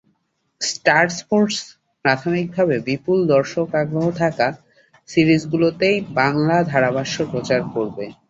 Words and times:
Star 0.61 1.05
Sports 1.19 1.57
প্রাথমিকভাবে 2.05 2.75
বিপুল 2.87 3.17
দর্শক 3.33 3.67
আগ্রহ 3.81 4.05
থাকা 4.21 4.47
সিরিজগুলোতেই 5.09 5.97
বাংলা 6.13 6.57
ধারাভাষ্য 6.71 7.15
প্রচার 7.31 7.61
করবে। 7.73 8.05